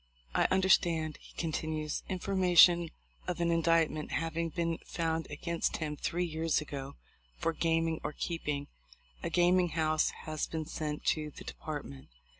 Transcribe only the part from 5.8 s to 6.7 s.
three years